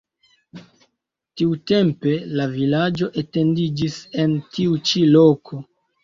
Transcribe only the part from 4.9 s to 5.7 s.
ĉi loko.